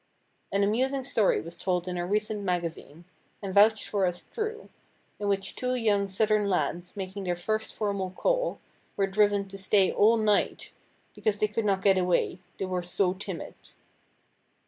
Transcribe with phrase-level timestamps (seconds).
[0.51, 5.75] An amusing story was told in a recent magazine—and vouched for as true—in which two
[5.75, 8.59] young southern lads making their first formal call,
[8.97, 10.71] were driven to stay all night
[11.13, 13.53] because they could not get away—they were so timid.